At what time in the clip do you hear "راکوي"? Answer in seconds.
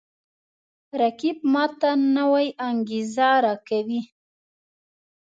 3.43-4.01